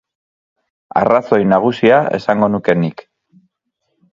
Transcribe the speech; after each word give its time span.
Arrazoi 1.01 1.39
nagusia, 1.51 1.99
esango 2.19 2.51
nuke 2.55 2.77
nik. 2.85 3.05